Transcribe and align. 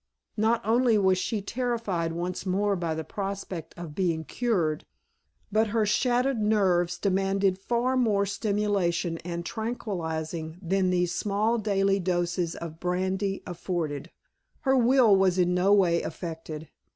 Not 0.35 0.65
only 0.65 0.97
was 0.97 1.19
she 1.19 1.43
terrified 1.43 2.11
once 2.11 2.43
more 2.43 2.75
by 2.75 2.95
the 2.95 3.03
prospect 3.03 3.75
of 3.77 3.93
being 3.93 4.23
"cured," 4.23 4.83
but 5.51 5.67
her 5.67 5.85
shattered 5.85 6.41
nerves 6.41 6.97
demanded 6.97 7.59
far 7.59 7.95
more 7.95 8.25
stimulation 8.25 9.19
and 9.19 9.45
tranquilizing 9.45 10.57
than 10.59 10.89
these 10.89 11.13
small 11.13 11.59
daily 11.59 11.99
doses 11.99 12.55
of 12.55 12.79
brandy 12.79 13.43
afforded. 13.45 14.09
Her 14.61 14.75
will 14.75 15.15
was 15.15 15.37
in 15.37 15.53
no 15.53 15.71
way 15.71 16.01
affected. 16.01 16.69